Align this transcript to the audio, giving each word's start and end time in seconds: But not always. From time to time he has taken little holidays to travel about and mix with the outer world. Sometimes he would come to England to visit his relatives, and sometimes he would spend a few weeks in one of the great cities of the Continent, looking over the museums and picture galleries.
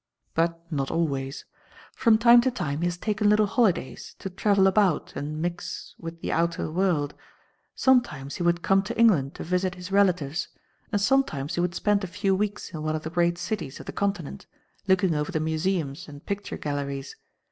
But 0.33 0.65
not 0.71 0.89
always. 0.89 1.45
From 1.93 2.17
time 2.17 2.41
to 2.41 2.49
time 2.49 2.79
he 2.81 2.85
has 2.87 2.97
taken 2.97 3.29
little 3.29 3.45
holidays 3.45 4.15
to 4.17 4.31
travel 4.31 4.65
about 4.65 5.15
and 5.15 5.39
mix 5.39 5.93
with 5.99 6.21
the 6.21 6.31
outer 6.31 6.71
world. 6.71 7.13
Sometimes 7.75 8.37
he 8.37 8.41
would 8.41 8.63
come 8.63 8.81
to 8.81 8.97
England 8.97 9.35
to 9.35 9.43
visit 9.43 9.75
his 9.75 9.91
relatives, 9.91 10.47
and 10.91 10.99
sometimes 10.99 11.53
he 11.53 11.61
would 11.61 11.75
spend 11.75 12.03
a 12.03 12.07
few 12.07 12.33
weeks 12.33 12.71
in 12.73 12.81
one 12.81 12.95
of 12.95 13.03
the 13.03 13.11
great 13.11 13.37
cities 13.37 13.79
of 13.79 13.85
the 13.85 13.91
Continent, 13.93 14.47
looking 14.87 15.13
over 15.13 15.31
the 15.31 15.39
museums 15.39 16.07
and 16.07 16.25
picture 16.25 16.57
galleries. 16.57 17.15